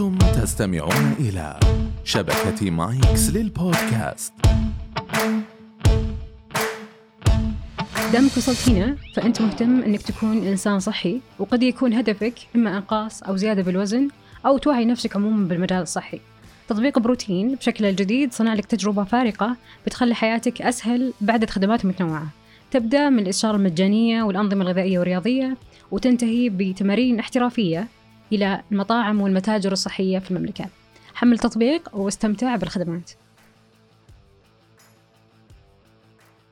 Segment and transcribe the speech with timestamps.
[0.00, 1.60] أنتم تستمعون إلى
[2.04, 4.32] شبكة مايكس للبودكاست.
[8.12, 13.36] دامك وصلت هنا فأنت مهتم أنك تكون إنسان صحي وقد يكون هدفك إما إنقاص أو
[13.36, 14.08] زيادة بالوزن
[14.46, 16.20] أو توعي نفسك عموما بالمجال الصحي.
[16.68, 19.56] تطبيق بروتين بشكله الجديد صنع لك تجربة فارقة
[19.86, 22.28] بتخلي حياتك أسهل بعدد خدمات متنوعة
[22.70, 25.56] تبدأ من الإشارة المجانية والأنظمة الغذائية والرياضية
[25.90, 27.88] وتنتهي بتمارين احترافية
[28.32, 30.66] إلى المطاعم والمتاجر الصحية في المملكة.
[31.14, 33.10] حمل تطبيق واستمتع بالخدمات.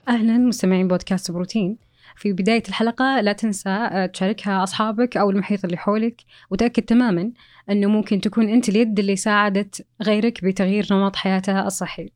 [0.09, 1.79] أهلا مستمعين بودكاست بروتين.
[2.17, 6.21] في بداية الحلقة لا تنسى آه، تشاركها أصحابك أو المحيط اللي حولك
[6.51, 7.33] وتأكد تماما
[7.71, 12.11] أنه ممكن تكون أنت اليد اللي ساعدت غيرك بتغيير نمط حياته الصحي.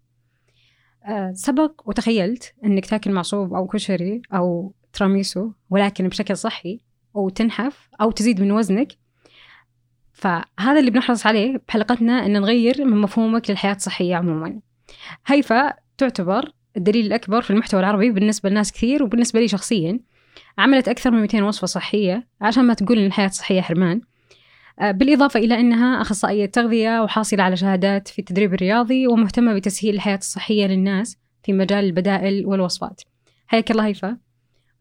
[1.04, 6.80] آه، سبق وتخيلت أنك تاكل معصوب أو كشري أو تراميسو ولكن بشكل صحي
[7.14, 8.92] وتنحف أو تزيد من وزنك
[10.18, 14.60] فهذا اللي بنحرص عليه بحلقتنا أن نغير من مفهومك للحياة الصحية عموما.
[15.26, 20.00] هيفا تعتبر الدليل الأكبر في المحتوى العربي بالنسبة لناس كثير وبالنسبة لي شخصيا.
[20.58, 24.00] عملت أكثر من 200 وصفة صحية عشان ما تقول إن الحياة الصحية حرمان.
[24.80, 30.16] آه، بالإضافة إلى أنها أخصائية تغذية وحاصلة على شهادات في التدريب الرياضي ومهتمة بتسهيل الحياة
[30.16, 33.00] الصحية للناس في مجال البدائل والوصفات.
[33.46, 34.16] حياك الله هيفا.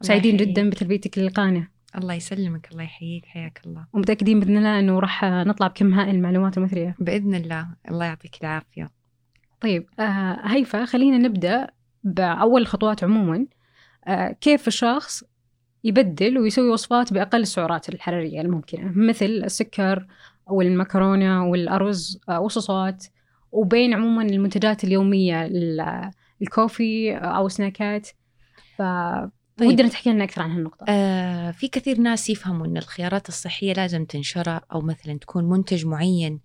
[0.02, 3.86] سعيدين جدا بتلبيتك للقانة الله يسلمك الله يحييك حياك الله.
[3.94, 7.68] ومتأكدين بإذن الله أنه راح نطلع بكم هائل المعلومات المثرية بإذن الله.
[7.90, 8.90] الله يعطيك العافية.
[9.62, 11.68] طيب آه هيفا خلينا نبدأ
[12.04, 13.46] بأول الخطوات عموما.
[14.08, 15.24] آه كيف الشخص
[15.84, 20.08] يبدل ويسوي وصفات بأقل السعرات الحرارية الممكنة؟ مثل السكر
[20.50, 23.06] أو المكرونة والأرز آه وصوصات.
[23.52, 25.50] وبين عموما المنتجات اليومية
[26.42, 28.08] الكوفي أو سناكات.
[28.78, 28.82] ف
[29.58, 29.70] طيب.
[29.70, 30.86] ودنا تحكي لنا أكثر عن هالنقطة.
[30.90, 36.40] آه في كثير ناس يفهموا أن الخيارات الصحية لازم تنشرى أو مثلا تكون منتج معين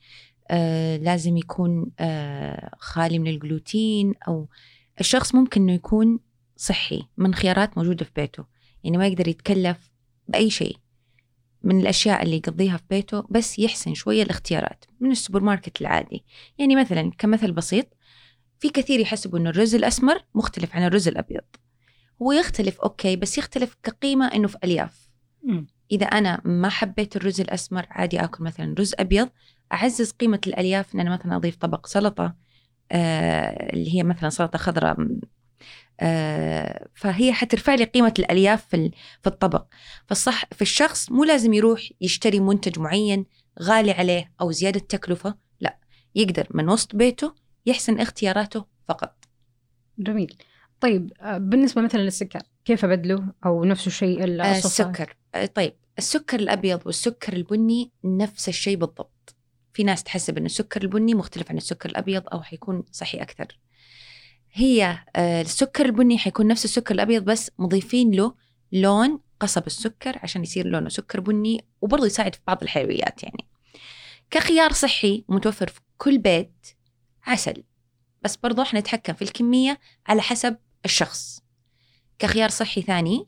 [0.50, 4.48] آه لازم يكون آه خالي من الجلوتين أو
[5.00, 6.18] الشخص ممكن أنه يكون
[6.56, 8.44] صحي من خيارات موجودة في بيته.
[8.84, 9.90] يعني ما يقدر يتكلف
[10.28, 10.76] بأي شيء
[11.62, 16.24] من الأشياء اللي يقضيها في بيته بس يحسن شوية الاختيارات من السوبر ماركت العادي.
[16.58, 17.86] يعني مثلا كمثل بسيط
[18.58, 21.44] في كثير يحسبوا أن الرز الأسمر مختلف عن الرز الأبيض.
[22.22, 25.08] هو يختلف أوكي بس يختلف كقيمة أنه في ألياف.
[25.42, 25.64] م.
[25.92, 29.28] إذا أنا ما حبيت الرز الأسمر عادي أكل مثلا رز أبيض
[29.72, 32.36] أعزز قيمة الألياف أن أنا مثلا أضيف طبق سلطة
[32.92, 34.96] آه اللي هي مثلا سلطة خضراء
[36.00, 38.90] آه فهي حترفع لي قيمة الألياف في,
[39.22, 39.66] في الطبق.
[40.06, 43.26] فالصح في الشخص مو لازم يروح يشتري منتج معين
[43.62, 45.78] غالي عليه أو زيادة تكلفة لا
[46.14, 47.34] يقدر من وسط بيته
[47.66, 49.24] يحسن اختياراته فقط.
[49.98, 50.36] جميل.
[50.82, 55.16] طيب آه، بالنسبة مثلا للسكر كيف أبدله؟ أو نفس الشيء السكر.
[55.34, 59.34] آه طيب السكر الأبيض والسكر البني نفس الشيء بالضبط.
[59.72, 63.58] في ناس تحسب أن السكر البني مختلف عن السكر الأبيض أو حيكون صحي أكثر.
[64.52, 68.34] هي آه السكر البني حيكون نفس السكر الأبيض بس مضيفين له
[68.72, 73.46] لون قصب السكر عشان يصير لونه سكر بني وبرضه يساعد في بعض الحلويات يعني.
[74.30, 76.66] كخيار صحي متوفر في كل بيت
[77.26, 77.64] عسل.
[78.22, 81.42] بس برضه إحنا نتحكم في الكمية على حسب الشخص.
[82.18, 83.24] كخيار صحي ثاني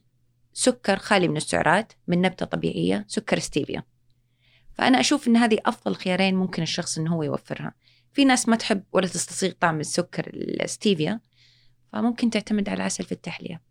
[0.52, 3.82] سكر خالي من السعرات من نبتة طبيعية سكر ستيفيا.
[4.72, 7.74] فأنا أشوف أن هذه أفضل خيارين ممكن الشخص أنه هو يوفرها.
[8.12, 11.20] في ناس ما تحب ولا تستسيغ طعم السكر الستيفيا
[11.92, 13.62] فممكن تعتمد على العسل في التحلية.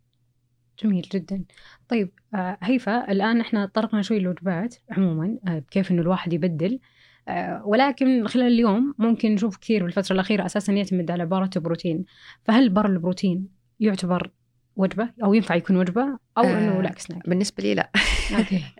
[0.82, 1.44] جميل جدا.
[1.88, 6.80] طيب آه هيفا الآن إحنا طرقنا شوي الوجبات عموما آه كيف أنه الواحد يبدل
[7.28, 12.04] آه ولكن خلال اليوم ممكن نشوف كثير بالفترة الأخيرة أساسا يعتمد على بارات البروتين.
[12.44, 13.48] فهل بار البروتين
[13.80, 14.30] يعتبر
[14.76, 17.90] وجبة أو ينفع يكون وجبة أو آه إنه لا سناك بالنسبة لي لا.
[18.38, 18.64] okay.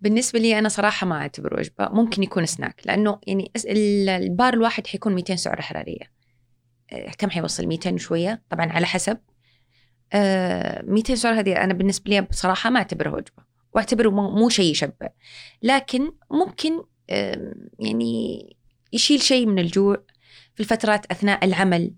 [0.00, 3.52] بالنسبة لي أنا صراحة ما أعتبر وجبة ممكن يكون سناك لأنه يعني
[4.08, 6.12] البار الواحد حيكون 200 سعرة حرارية.
[6.92, 9.18] آه، كم حيوصل؟ 200 وشوية طبعا على حسب.
[10.14, 15.08] 200 آه، سعرة هذه أنا بالنسبة لي بصراحة ما أعتبرها وجبة وأعتبره مو شيء يشبع.
[15.62, 16.82] لكن ممكن
[17.78, 18.56] يعني
[18.92, 20.02] يشيل شيء من الجوع
[20.54, 21.94] في الفترات أثناء العمل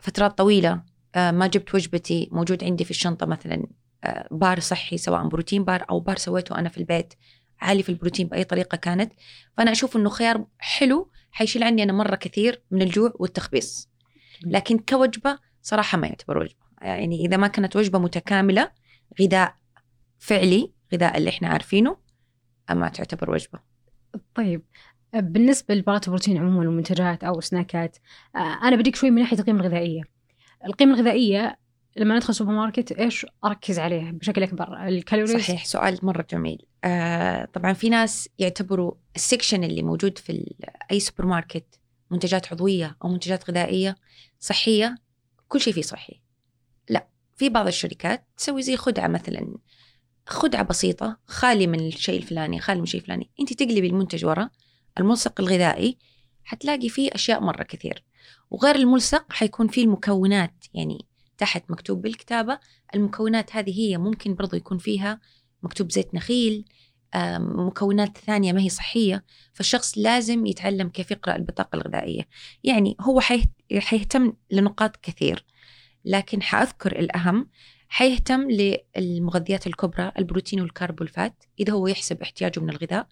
[0.00, 0.82] فترات طويلة.
[1.16, 3.66] ما جبت وجبتي موجود عندي في الشنطة مثلا
[4.04, 7.14] آه، بار صحي سواء protein bar أو بار سويته أنا في البيت
[7.60, 9.12] عالي في البروتين بأي طريقة كانت.
[9.56, 13.90] فأنا أشوف أنه خيار حلو حيشيل عني أنا مرة كثير من الجوع والتخبيص.
[14.46, 16.64] لكن كوجبة صراحة ما يعتبر وجبة.
[16.82, 18.70] يعني إذا ما كانت وجبة متكاملة
[19.20, 19.56] غذاء
[20.18, 21.96] فعلي غذاء اللي إحنا عارفينه
[22.70, 23.60] ما تعتبر وجبة.
[24.34, 24.62] طيب
[25.14, 27.96] بالنسبة لبارات البروتين عموما والمنتجات أو سناكات
[28.36, 30.13] آه، أنا بديك شوي من ناحية القيمة الغذائية.
[30.66, 31.58] القيمة الغذائية
[31.96, 36.66] لما ندخل سوبر ماركت إيش أركز عليه بشكل أكبر؟ ال calories؟ صحيح سؤال مرة جميل.
[36.84, 40.54] آه طبعا في ناس يعتبروا ال section اللي موجود في
[40.92, 41.80] أي سوبر ماركت
[42.10, 43.96] منتجات عضوية أو منتجات غذائية
[44.38, 44.94] صحية؟
[45.48, 46.20] كل شيء فيه صحي.
[46.88, 49.56] لا في بعض الشركات تسوي زي خدعة مثلا.
[50.26, 53.30] خدعة بسيطة خالي من الشيء الفلاني خالي من الشيء الفلاني.
[53.40, 54.50] أنت تقلبي المنتج ورا
[54.98, 55.98] الملصق الغذائي
[56.44, 58.04] حتلاقي فيه أشياء مرة كثير.
[58.54, 61.06] وغير الملصق حيكون فيه المكونات يعني
[61.38, 62.58] تحت مكتوب بالكتابة
[62.94, 65.20] المكونات هذه هي ممكن برضو يكون فيها
[65.62, 66.64] مكتوب زيت نخيل
[67.38, 72.28] مكونات ثانية ما هي صحية فالشخص لازم يتعلم كيف يقرأ البطاقة الغذائية.
[72.64, 75.44] يعني هو حيه- حيهتم لنقاط كثير
[76.04, 77.48] لكن حأذكر الأهم
[77.88, 78.48] حيهتم
[78.96, 83.06] للمغذيات الكبرى البروتين والكارب والفات إذا هو يحسب احتياجه من الغذاء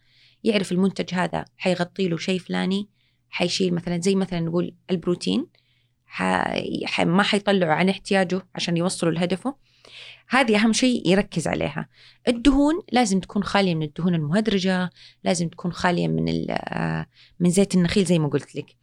[0.44, 2.89] يعرف المنتج هذا حيغطي له شيء فلاني
[3.32, 5.46] حيشيل مثلا زي مثلا نقول البروتين.
[6.99, 9.55] ما حيطلعوا عن احتياجه عشان يوصلوا لهدفه
[10.29, 11.88] هذه أهم شيء يركز عليها
[12.29, 14.90] الدهون لازم تكون خالية من الدهون المهدرجة
[15.25, 16.46] لازم تكون خالية من.
[16.50, 17.06] آه،
[17.40, 18.76] من زيت النخيل زي ما قلت لك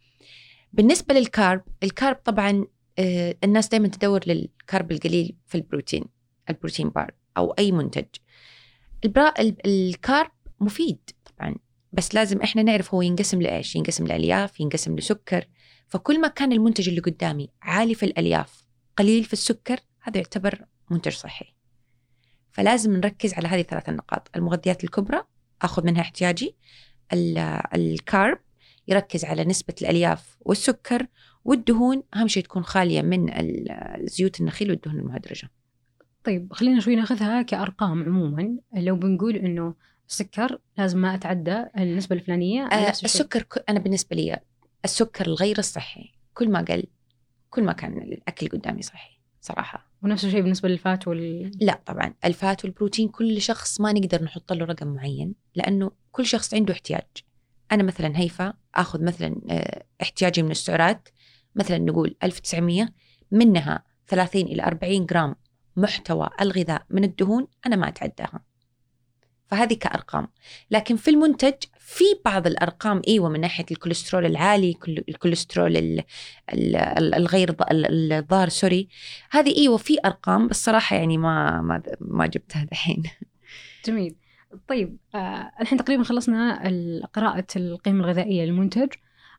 [0.72, 2.66] بالنسبة للكارب الكارب طبعا
[2.98, 6.04] آه، الناس دائما تدور للكارب القليل في البروتين
[6.50, 8.06] البروتين بار أو أي منتج
[9.66, 10.30] الكارب
[10.60, 11.54] مفيد طبعا
[11.92, 15.44] بس لازم إحنا نعرف هو ينقسم لإيش؟ ينقسم لألياف ينقسم لسكر.
[15.88, 18.64] فكل ما كان المنتج اللي قدامي عالي في الألياف
[18.96, 21.54] قليل في السكر هذا يعتبر منتج صحي.
[22.52, 24.30] فلازم نركز على هذه الثلاث النقاط.
[24.36, 25.22] المغذيات الكبرى
[25.62, 26.56] آخذ منها احتياجي.
[27.12, 27.38] ال-
[27.74, 28.38] الكارب
[28.88, 31.06] يركز على نسبة الألياف والسكر.
[31.44, 33.30] والدهون أهم شيء تكون خالية من
[34.06, 35.50] زيوت النخيل والدهون المهدرجة.
[36.24, 38.56] طيب خلينا شوي ناخذها كأرقام عموما.
[38.76, 39.74] لو بنقول إنه
[40.10, 42.90] السكر لازم ما أتعدى النسبة الفلانية آه.
[42.90, 44.38] السكر ك- أنا بالنسبة لي
[44.84, 46.84] السكر الغير الصحي كل ما قل
[47.50, 49.90] كل ما كان الأكل قدامي صحي صراحة.
[50.02, 54.64] ونفس الشيء بالنسبة للفات وال لا طبعا الفات والبروتين كل شخص ما نقدر نحط له
[54.64, 57.06] رقم معين لأنه كل شخص عنده احتياج.
[57.72, 61.08] أنا مثلا هيفا أخذ مثلا آه، احتياجي من السعرات
[61.54, 62.88] مثلا نقول 1900
[63.30, 65.34] منها 30 إلى 40 جرام
[65.76, 68.44] محتوى الغذاء من الدهون أنا ما أتعداها.
[69.50, 70.28] فهذه كأرقام.
[70.70, 74.74] لكن في المنتج في بعض الأرقام إيوة من ناحية الكوليسترول العالي
[75.08, 76.02] الكوليسترول ال-
[76.52, 78.88] ال- ال- الغير الضار sorry.
[79.30, 83.02] هذه إيوه في أرقام بس صراحة يعني ما ما ما جبتها دحين.
[83.86, 84.14] جميل.
[84.68, 86.62] طيب آه الحين تقريبا خلصنا
[87.14, 88.88] قراءة القيمة الغذائية للمنتج.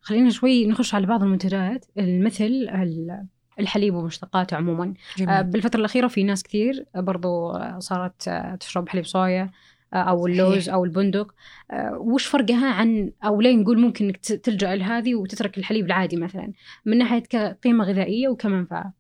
[0.02, 3.26] خلينا شوي نخش على بعض المنتجات مثل ال-
[3.60, 4.94] الحليب ومشتقاته عموما.
[5.30, 9.52] آه بالفترة الأخيرة في ناس كثير برضو صارت آه، تشرب حليب صويا
[9.94, 10.32] أو صحيح.
[10.32, 11.34] اللوز أو البندق.
[11.72, 16.16] آه، وش فرقها عن أو ليه نقول ممكن إنك ت- تلجأ لهذه وتترك الحليب العادي
[16.18, 16.54] مثلا؟
[16.86, 18.94] من ناحية كقيمة غذائية وكمنفعة.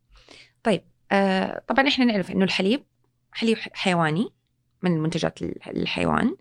[0.63, 2.83] طيب آه طبعا إحنا نعرف إنه الحليب
[3.31, 4.29] حليب حيواني
[4.81, 6.35] من منتجات ال- الحيوان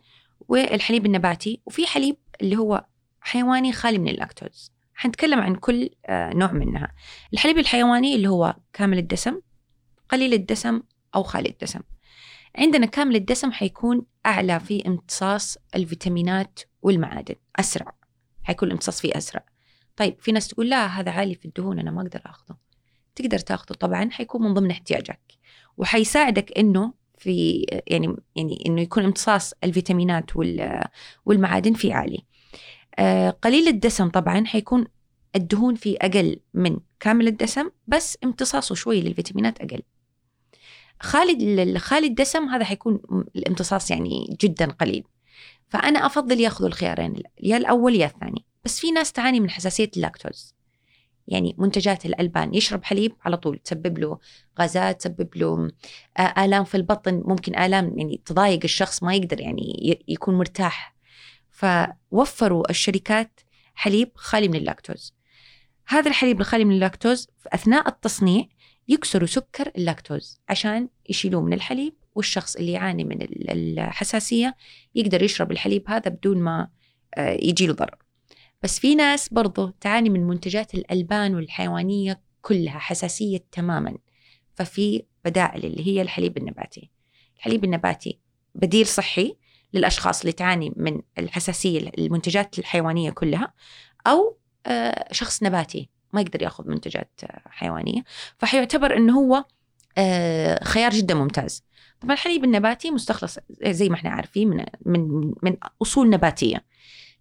[0.49, 2.85] والحليب النباتي وفي حليب اللي هو
[3.20, 4.73] حيواني خالي من اللاكتوز.
[4.94, 6.93] حنتكلم عن كل آه نوع منها.
[7.32, 9.41] الحليب الحيواني اللي هو كامل الدسم
[10.08, 10.82] قليل الدسم
[11.14, 11.81] أو خالي الدسم.
[12.58, 17.94] عندنا كامل الدسم حيكون أعلى في امتصاص الفيتامينات والمعادن أسرع
[18.43, 19.44] حيكون الامتصاص فيه أسرع
[19.96, 22.56] طيب في ناس تقول لا هذا عالي في الدهون أنا ما أقدر أخذه
[23.14, 25.20] تقدر تأخذه طبعا حيكون من ضمن احتياجك
[25.76, 30.84] وحيساعدك إنه في يعني يعني إنه يكون امتصاص الفيتامينات وال-
[31.26, 32.25] والمعادن فيه عالي.
[32.99, 34.86] آه، قليل الدسم طبعا حيكون
[35.36, 39.82] الدهون فيه أقل من كامل الدسم بس امتصاصه شوي للفيتامينات أقل.
[41.00, 43.00] خالي خالي الدسم هذا حيكون
[43.36, 45.04] الامتصاص يعني جدا قليل.
[45.69, 50.54] فأنا أفضل يأخذوا الخيارين يا الأول يا الثاني، بس في ناس تعاني من حساسية اللاكتوز.
[51.28, 54.19] يعني منتجات الألبان يشرب حليب على طول تسبب له
[54.60, 55.70] غازات تسبب له
[56.38, 60.96] آلام في البطن ممكن آلام يعني تضايق الشخص ما يقدر يعني يكون مرتاح
[61.50, 63.40] فوفروا الشركات
[63.74, 65.14] حليب خالي من اللاكتوز
[65.86, 68.44] هذا الحليب الخالي من اللاكتوز في أثناء التصنيع
[68.91, 74.56] يكسروا سكر اللاكتوز عشان يشيلوه من الحليب والشخص اللي يعاني من ال- الحساسية
[74.94, 76.69] يقدر يشرب الحليب هذا بدون ما
[77.15, 77.97] آه، يجي له ضرر.
[78.63, 83.99] بس في ناس برضو تعاني من منتجات الألبان والحيوانية كلها حساسية تماما.
[84.55, 86.91] ففي بدائل اللي هي الحليب النباتي.
[87.37, 88.19] الحليب النباتي
[88.55, 89.37] بديل صحي
[89.75, 93.53] للأشخاص اللي تعاني من الحساسية المنتجات الحيوانية كلها
[94.06, 95.89] أو آه، شخص نباتي.
[96.12, 98.05] ما يقدر ياخذ منتجات حيوانية.
[98.38, 99.44] فحيعتبر أنه هو
[99.98, 101.64] آه، خيار جدا ممتاز.
[102.00, 106.64] طبعا الحليب النباتي مستخلص زي ما إحنا عارفين من من من أصول نباتية.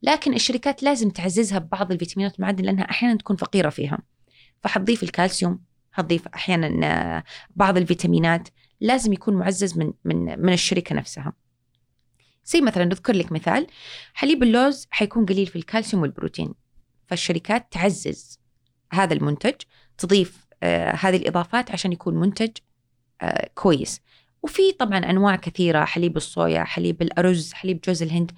[0.03, 3.99] لكن الشركات لازم تعززها ببعض الفيتامينات والمعادن لأنها أحيانا تكون فقيرة فيها.
[4.63, 5.59] فحتضيف الكالسيوم
[5.93, 7.23] هتضيف أحيانا آه،
[7.55, 8.49] بعض الفيتامينات
[8.81, 11.33] لازم يكون معزز من من من الشركة نفسها.
[12.45, 13.67] زي مثلا نذكر لك مثال
[14.13, 16.53] حليب اللوز حيكون قليل في الكالسيوم والبروتين.
[17.07, 18.39] فالشركات تعزز
[18.91, 19.55] هذا المنتج
[19.97, 22.51] تضيف آه هذه الإضافات عشان يكون منتج
[23.21, 24.01] آه كويس.
[24.43, 28.31] وفي طبعا أنواع كثيرة حليب الصويا حليب الأرز حليب جوز الهند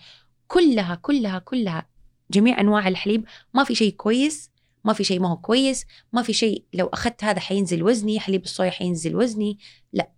[0.48, 1.88] كلها كلها كلها
[2.32, 3.26] جميع أنواع الحليب.
[3.54, 4.52] ما في شيء كويس
[4.84, 8.44] ما في شيء ما هو كويس ما في شيء لو أخذت هذا حينزل وزني حليب
[8.44, 9.60] الصويا حينزل وزني.
[9.94, 10.12] لا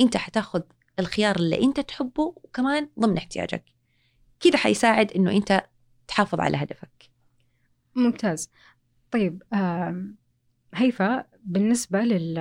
[0.00, 0.60] أنت حتاخذ
[0.98, 3.64] الخيار اللي أنت تحبه وكمان ضمن احتياجك.
[4.40, 5.66] كذا حيساعد إنه أنت
[6.08, 7.10] تحافظ على هدفك.
[7.94, 8.50] ممتاز.
[9.10, 9.42] طيب
[10.74, 12.38] هيفا بالنسبة لل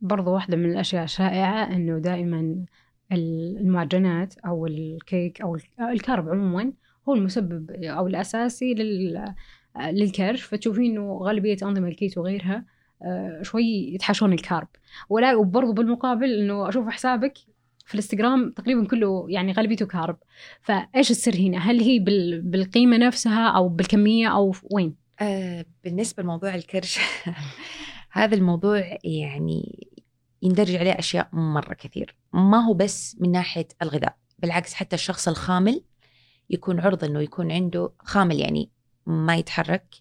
[0.00, 2.64] برضو واحدة من الأشياء الشائعة إنه دائما
[3.12, 6.72] المعجنات أو الكيك أو الكارب عموما
[7.08, 9.34] هو المسبب أو الأساسي لل
[9.78, 10.42] للكرش.
[10.42, 12.64] فتشوفين إنه غالبية أنظمة الكيتو وغيرها
[13.02, 14.68] آه، شوي يتحاشون ال carb.
[15.08, 17.38] ولا وبرضه بالمقابل إنه أشوف حسابك
[17.86, 20.16] في الإنستغرام تقريبا كله يعني غالبيته carb.
[20.62, 21.98] فإيش السر هنا؟ هل هي
[22.42, 26.98] بالقيمة نفسها أو بالكمية أو وين؟ آه بالنسبة لموضوع الكرش
[28.12, 29.88] هذا الموضوع يعني
[30.42, 32.16] يندرج عليه أشياء مرة كثير.
[32.32, 35.84] ما هو بس من ناحية الغذاء بالعكس حتى الشخص الخامل
[36.50, 38.70] يكون عرضة إنه يكون عنده خامل يعني
[39.06, 39.96] ما يتحرك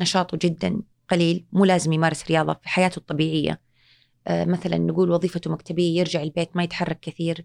[0.00, 3.60] نشاطه جدا قليل مو لازم يمارس رياضة في حياته الطبيعية.
[4.26, 7.44] آه، مثلا نقول وظيفته مكتبية يرجع البيت ما يتحرك كثير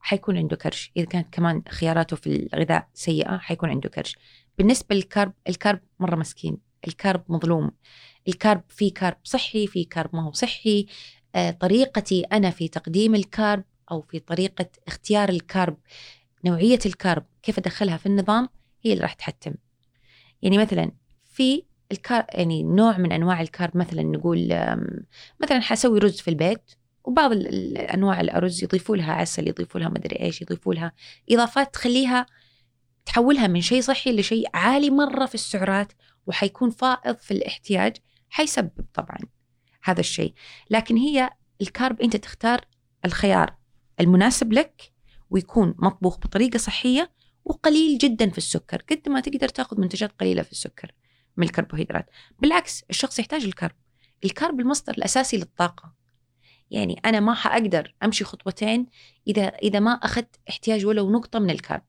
[0.00, 0.92] حيكون عنده كرش.
[0.96, 4.16] إذا كانت كمان خياراته في الغذاء سيئة حيكون عنده كرش.
[4.58, 7.70] بالنسبة لل carb ال carb مرة مسكين ال carb مظلوم
[8.28, 10.86] ال carb في carb صحي في carb ما هو صحي.
[11.34, 15.76] آه، طريقتي أنا في تقديم ال carb أو في طريقة اختيار الكارب
[16.44, 18.48] نوعية الكارب كيف أدخلها في النظام
[18.82, 19.54] هي اللي راح تحتم.
[20.42, 20.92] يعني مثلا
[21.24, 24.48] في الكار يعني نوع من أنواع الكارب مثلا نقول
[25.42, 26.70] مثلا حسوي رز في البيت
[27.04, 27.30] وبعض
[27.94, 30.92] انواع الأرز يضيفوا لها عسل يضيفوا لها مدري إيش يضيفوا لها
[31.30, 32.26] إضافات تخليها
[33.04, 35.92] تحولها من شيء صحي لشيء عالي مرة في السعرات
[36.26, 37.96] وحيكون فائض في الاحتياج
[38.28, 39.18] حيسبب طبعا
[39.82, 40.34] هذا الشيء.
[40.70, 42.64] لكن هي ال carb أنت تختار
[43.04, 43.56] الخيار
[44.00, 44.92] المناسب لك
[45.30, 47.12] ويكون مطبوخ بطريقة صحية
[47.44, 50.92] وقليل جدا في السكر قد ما تقدر تأخذ منتجات قليلة في السكر
[51.36, 52.10] من الكربوهيدرات.
[52.38, 53.76] بالعكس الشخص يحتاج ال carb
[54.24, 55.94] ال carb المصدر الأساسي للطاقة.
[56.70, 58.86] يعني أنا ما حأقدر أمشي خطوتين
[59.26, 61.82] إذا إذا ما أخذت احتياج ولو نقطة من ال carb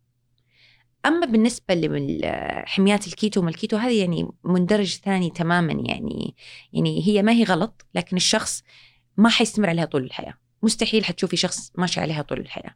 [1.06, 6.36] أما بالنسبة لحميات ال keto وال keto هذه يعني من درج ثاني تماما يعني
[6.74, 8.64] يعني هي ما هي غلط لكن الشخص
[9.18, 10.34] ما حيستمر عليها طول الحياة.
[10.64, 12.76] مستحيل حتشوفي شخص ماشي عليها طول الحياة.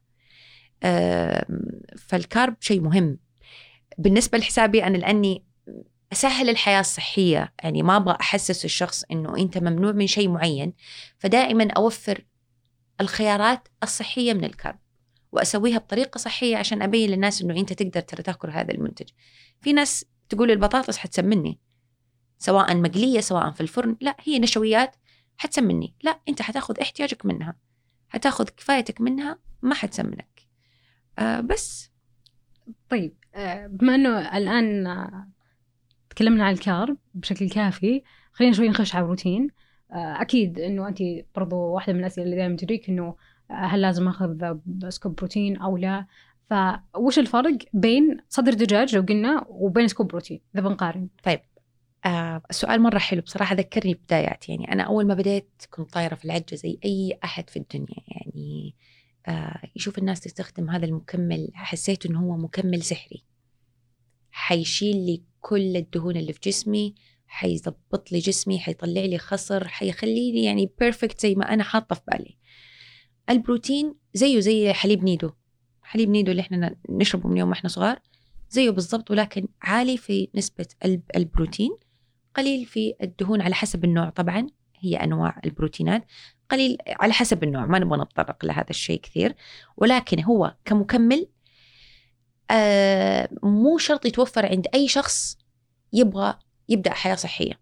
[1.97, 3.19] فالكارب شيء مهم.
[3.97, 5.43] بالنسبة لحسابي أنا لأني
[6.11, 10.73] أسهل الحياة الصحية يعني ما أبغى أحسس الشخص إنه أنت ممنوع من شيء معين
[11.17, 12.25] فدائما أوفر
[13.01, 14.79] الخيارات الصحية من الكرب
[15.31, 19.09] وأسويها بطريقة صحية عشان أبين للناس إنه أنت تقدر ترى تأكل هذا المنتج.
[19.61, 21.59] في ناس تقول البطاطس حتسمني
[22.37, 24.95] سواء مقلية سواء في الفرن لا هي نشويات
[25.37, 25.95] حتسمني.
[26.03, 27.55] لا أنت حتاخذ احتياجك منها
[28.09, 30.41] حتاخذ كفايتك منها ما حتسمنك.
[31.19, 31.91] آه بس.
[32.89, 34.87] طيب آه بما إنه الآن
[36.09, 39.47] تكلمنا عن الكارب بشكل كافي خلينا شوي نخش على الروتين.
[39.91, 40.97] آه، أكيد إنه أنت
[41.35, 43.15] برضو واحدة من الأسئلة اللي دائما تجيك إنه
[43.51, 44.57] هل لازم آخذ
[44.89, 46.05] scoop protein أو لا؟
[46.49, 51.07] فوش الفرق بين صدر دجاج لو قلنا وبين scoop protein؟ إذا بنقارن.
[51.23, 51.39] طيب
[52.05, 56.25] آه السؤال مرة حلو بصراحة ذكرني بداياتي يعني أنا أول ما بديت كنت طايرة في
[56.25, 58.03] العجة زي أي أحد في الدنيا.
[58.07, 58.75] يعني
[59.27, 63.23] آه يشوف الناس تستخدم هذا المكمل حسيت إنه هو مكمل سحري.
[64.31, 66.95] حيشيل لي كل الدهون اللي في جسمي
[67.27, 72.38] حيظبط لي جسمي حيطلع لي خصر حيخليني يعني perfect زي ما أنا حاطة في بالي.
[73.29, 75.31] البروتين زيه زي حليب نيدو.
[75.81, 77.99] حليب نيدو اللي إحنا نشربه من يوم إحنا صغار
[78.49, 80.67] زيه بالضبط ولكن عالي في نسبة
[81.15, 81.69] البروتين.
[82.35, 84.47] قليل في الدهون على حسب النوع طبعا
[84.79, 86.05] هي أنواع البروتينات.
[86.49, 89.35] قليل على حسب النوع ما نبغى نتطرق لهذا الشيء كثير.
[89.77, 91.27] ولكن هو كمكمل
[92.51, 95.37] آه، مو شرط يتوفر عند أي شخص
[95.93, 97.59] يبغى يبدأ حياة صحية.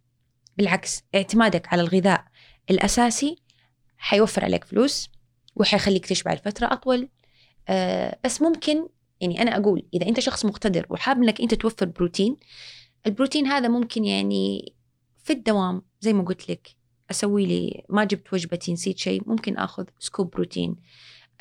[0.58, 2.26] بالعكس اعتمادك على الغذاء
[2.70, 3.36] الأساسي
[3.98, 5.10] حيوفر عليك فلوس.
[5.60, 7.10] وحيخليك تشبع لفترة أطول.
[7.70, 8.88] أه بس ممكن
[9.22, 12.38] يعني أنا أقول إذا أنت شخص مقتدر وحاب أنك أنت توفر بروتين
[13.06, 14.74] البروتين هذا ممكن يعني
[15.24, 16.76] في الدوام زي ما قلت لك
[17.12, 20.76] أسوي لي ما جبت وجبتي نسيت شيء ممكن أخذ سكوب بروتين.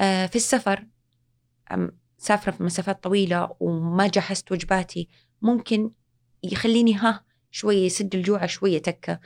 [0.00, 0.86] أه في السفر
[2.18, 5.08] سافرة في مسافات طويلة وما جهزت وجباتي
[5.42, 5.90] ممكن
[6.42, 7.24] يخليني ها
[7.56, 9.20] شوية يسد الجوع شوية تكة.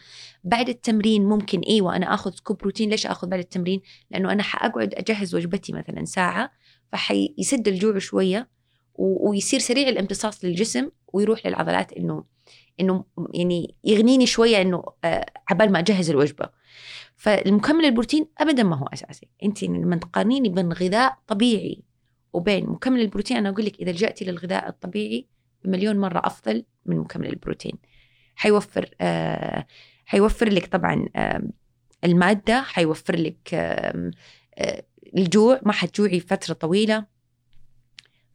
[0.44, 4.94] بعد التمرين ممكن إيوه أنا آخذ سكوب بروتين ليش آخذ بعد التمرين؟ لأنه أنا حأقعد
[4.94, 6.52] أجهز وجبتي مثلا ساعة
[6.92, 8.48] فحيسد الجوع شوية
[8.94, 12.24] ويصير سريع الامتصاص للجسم ويروح للعضلات إنه
[12.80, 16.48] إنه يعني يغنيني شوية إنه آه، عبال ما أجهز الوجبة.
[17.16, 19.28] فالمكمل البروتين ابدا ما هو أساسي.
[19.42, 21.82] أنت لما تقارنيني بين غذاء طبيعي
[22.32, 25.26] وبين مكمل البروتين أنا أقول لك إذا لجأتي للغذاء الطبيعي
[25.64, 27.78] بمليون مرة أفضل من مكمل البروتين.
[28.40, 29.66] حيوفر آه
[30.06, 31.06] حيوفر لك طبعا
[32.04, 34.12] المادة حيوفر لك آه
[35.16, 37.06] الجوع ما حتجوعي فترة طويلة.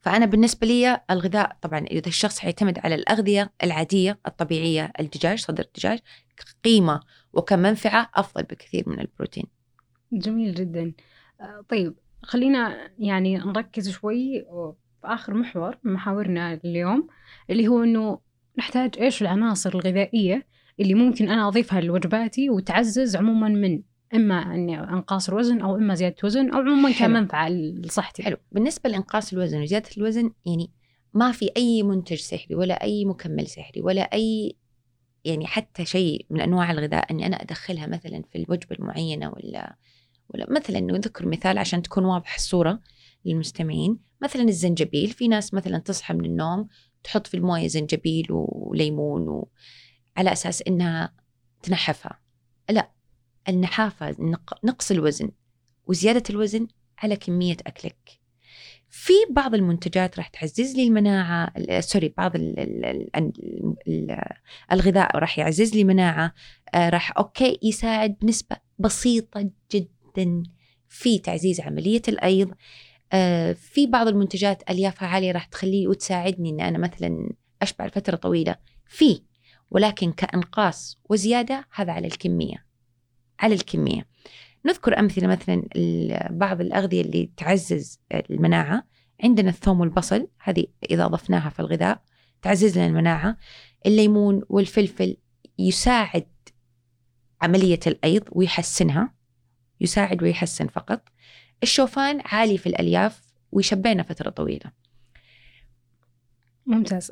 [0.01, 5.99] فأنا بالنسبة لي الغذاء طبعا إذا الشخص حيعتمد على الأغذية العادية الطبيعية الدجاج صدر الدجاج
[6.63, 6.99] قيمة
[7.33, 9.45] وكمنفعة أفضل بكثير من البروتين.
[10.11, 10.93] جميل جدا.
[11.41, 14.45] آه، طيب خلينا يعني نركز شوي
[15.01, 17.07] في آخر محور من محاورنا اليوم
[17.49, 18.24] اللي هو أنه
[18.57, 20.47] نحتاج إيش العناصر الغذائية
[20.79, 23.81] اللي ممكن أنا أضيفها لوجباتي وتعزز عموما من
[24.13, 28.23] إما إني أنقاص الوزن أو إما زيادة وزن أو عموما كمنفعه لصحتي.
[28.23, 28.37] حلو.
[28.51, 30.71] بالنسبة لإنقاص الوزن وزيادة الوزن يعني
[31.13, 34.55] ما في أي منتج سحري ولا أي مكمل سحري ولا أي
[35.25, 39.75] يعني حتى شيء من أنواع الغذاء إني أنا أدخلها مثلا في الوجبة المعينة ولا
[40.29, 42.79] ولا مثلا نذكر مثال عشان تكون واضح الصورة
[43.25, 43.97] للمستمعين.
[44.21, 46.67] مثلا الزنجبيل في ناس مثلا تصحى من النوم
[47.05, 49.47] تحط في الموية زنجبيل وليمون و...
[50.17, 51.13] على أساس إنها
[51.63, 52.19] تنحفها.
[52.69, 52.91] لا
[53.49, 54.15] النحافة
[54.63, 55.31] نقص الوزن
[55.87, 58.19] وزيادة الوزن على كمية أكلك.
[58.89, 62.85] في بعض المنتجات راح تعزز لي المناعة sorry بعض ال ال
[63.15, 63.31] ال
[63.87, 64.17] ال
[64.71, 66.33] الغذاء راح يعزز لي مناعة.
[66.73, 70.43] آه، راح okay يساعد بنسبة بسيطة جدا
[70.89, 72.53] في تعزيز عملية الأيض.
[73.55, 77.29] في بعض المنتجات أليافها عالية راح تخلي وتساعدني أن أنا مثلا
[77.61, 78.55] أشبع لفترة طويلة.
[78.87, 79.21] في
[79.71, 82.65] ولكن كإنقاص وزيادة هذا على الكمية.
[83.39, 84.07] على الكمية.
[84.65, 85.63] نذكر أمثلة مثلا
[86.29, 88.87] بعض الأغذية اللي تعزز المناعة.
[89.23, 92.01] عندنا الثوم والبصل هذه إذا أضفناها في الغذاء
[92.41, 93.37] تعزز لنا المناعة.
[93.85, 95.17] الليمون والفلفل
[95.59, 96.27] يساعد
[97.41, 99.13] عملية الأيض ويحسنها.
[99.81, 101.01] يساعد ويحسن فقط.
[101.65, 104.71] الشوفان عالي في الألياف ويشبعنا فترة طويلة.
[106.65, 107.11] ممتاز.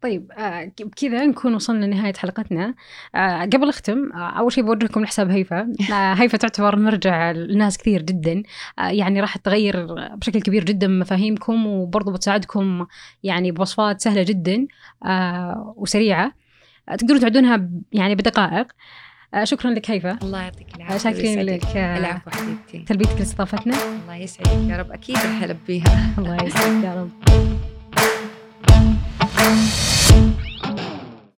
[0.00, 2.74] طيب آه، بكذا نكون وصلنا لنهاية حلقتنا.
[3.14, 5.72] آه، قبل أختم آه، أول شيء بوجهكم لحساب هيفا.
[6.20, 8.42] هيفا تعتبر مرجع لناس كثير جدا.
[8.78, 12.86] يعني راح تغير بشكل كبير جدا مفاهيمكم وبرضه بتساعدكم
[13.22, 14.66] يعني بوصفات سهلة جدا
[15.76, 16.32] وسريعة.
[16.98, 18.66] تقدرون تعدونها يعني بدقائق.
[19.44, 20.18] شكرا لك هيفا.
[20.22, 22.78] الله يعطيك العافية شاكرين لك العفو حبيبتي.
[22.78, 26.14] تلبيتك لاستضافتنا الله يسعدك يا رب أكيد راح ألبيها.
[26.18, 27.10] الله يسعدك يا رب.